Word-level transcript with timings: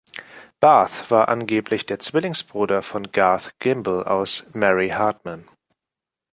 Barth 0.59 1.11
war 1.11 1.27
angeblich 1.27 1.85
der 1.85 1.99
Zwillingsbruder 1.99 2.81
von 2.81 3.11
Garth 3.11 3.59
Gimble 3.59 4.07
aus 4.07 4.47
„Mary 4.53 4.89
Hartman“. 4.89 5.47